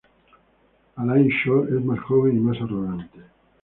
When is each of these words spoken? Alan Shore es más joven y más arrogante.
Alan 0.97 1.27
Shore 1.29 1.77
es 1.77 1.85
más 1.85 1.99
joven 1.99 2.35
y 2.35 2.39
más 2.39 2.57
arrogante. 2.59 3.19